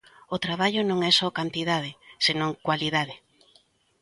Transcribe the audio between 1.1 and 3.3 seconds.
só cantidade, senón cualidade.